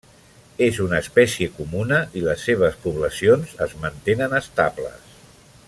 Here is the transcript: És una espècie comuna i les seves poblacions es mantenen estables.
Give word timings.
És 0.67 0.77
una 0.85 1.01
espècie 1.03 1.49
comuna 1.57 1.99
i 2.21 2.25
les 2.29 2.47
seves 2.49 2.79
poblacions 2.87 3.55
es 3.67 3.77
mantenen 3.85 4.35
estables. 4.43 5.17